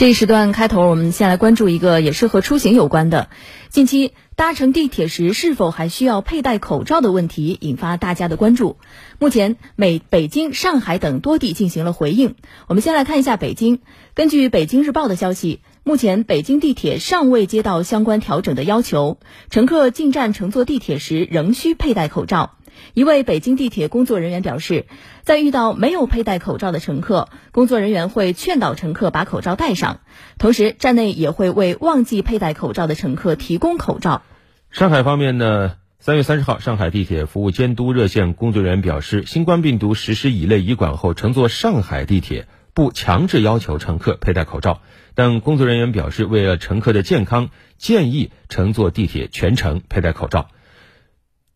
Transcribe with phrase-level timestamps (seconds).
[0.00, 3.28] 这一时段开头，我们先来关注一个也是和出行有关的。
[3.68, 8.78] 近期搭乘地铁时是否还需要佩戴口罩的问题引发大家的关注。
[9.18, 12.34] 目前，美北京、上海等多地进行了回应。
[12.66, 13.80] 我们先来看一下北京。
[14.14, 19.18] 根据北京日报的消息，目前北京地铁尚未接到相关调整的要求，
[19.50, 22.52] 乘客进站乘坐地铁时仍需佩戴口罩。
[22.94, 24.86] 一位北京地铁工作人员表示，
[25.22, 30.00] 在遇到没有佩戴口罩的乘客，工作人员会劝导乘客把口罩戴上，
[30.38, 34.22] 同时站内也会为忘记佩戴口罩的乘客提供口罩。
[34.70, 44.80] 上海方面呢，三月三十号，上海地铁服务监督热线工作人员表示，新冠病毒实施乙类乙管后，乘坐上海地铁不强制要求乘客佩戴口罩，
[45.14, 50.48] 但工作人员表示，为了乘客的健康，建议乘坐地铁全程佩戴口罩。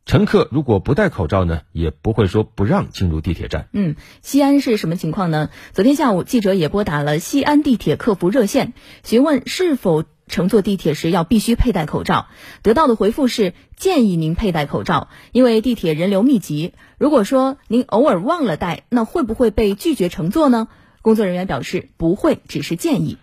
[0.07, 3.69] 乘客如果不戴口罩呢，也不会说不让进入地铁站。
[3.73, 5.49] 嗯，西安是什么情况呢？
[5.73, 12.27] 昨天下午，记者也拨打了西安地铁客服热线，询问是否乘坐地铁时要必须佩戴口罩。
[12.63, 16.75] 得到的回复是建议您佩戴口罩，因为地铁人流密集。
[16.99, 20.69] 如果说您偶尔忘了戴，那会不会被拒绝乘坐呢？
[21.01, 23.17] 工作人员表示不会，只是建议。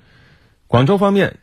[0.66, 1.38] 广州方面。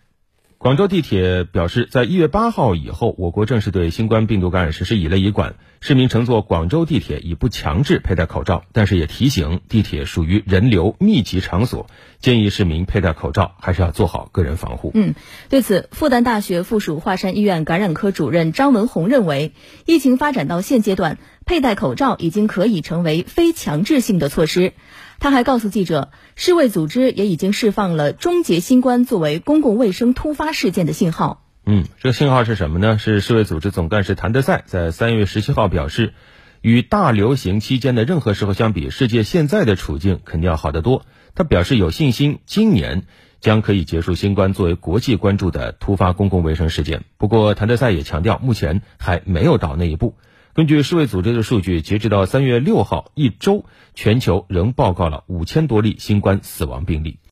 [0.58, 5.54] 广州地铁表示，在一月八号以后，我国正式对新冠病毒感染实施乙类乙管。
[5.80, 11.86] 市民乘坐广州地铁已不强制佩戴口罩，但是也提醒地铁属于人流密集场所，
[12.18, 14.90] 建议市民佩戴口罩还是要做好个人防护。
[14.94, 15.14] 嗯，
[15.48, 19.52] 对此，复旦大学附属华山医院感染科主任张文宏认为，
[19.86, 21.18] 疫情发展到现阶段，
[21.48, 24.74] 佩戴口罩已经可以成为非强制性的措施。
[25.18, 31.42] 他还告诉记者，世卫组织也已经释放了终结新冠作为公共卫生突发事件的信号。
[31.64, 32.98] 嗯，这个信号是什么呢？
[32.98, 36.12] 是世卫组织总干事谭德赛在三月十七号表示，
[36.60, 41.06] 与大流行期间的任何时候相比，世界现在的处境肯定要好得多。
[41.34, 43.04] 他表示有信心，今年
[43.40, 47.04] 将可以结束新冠作为国际关注的突发公共卫生事件。
[47.16, 50.14] 不过，谭德赛也强调，目前还没有到那一步。
[50.58, 53.64] 根据世卫组织的数据，截止到三月六号一周，
[53.94, 57.20] 全球仍报告了五千多例新冠死亡病例。